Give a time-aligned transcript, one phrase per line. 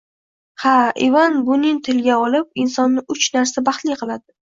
[0.63, 0.71] —Ha,
[1.09, 4.25] Ivan Bunin tilga olib, insonni uch narsa baxtli qiladi.